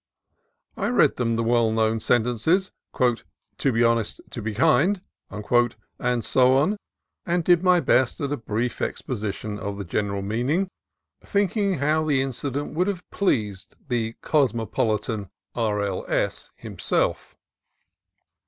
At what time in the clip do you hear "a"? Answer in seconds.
8.31-8.37